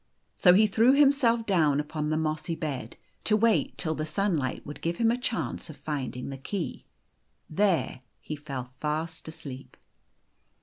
[0.35, 4.81] So he threw himself down on the mossy bed, to wait till the sunlight would
[4.81, 6.85] give him a chance of finding the key.
[7.47, 9.77] There he fell fast asleep.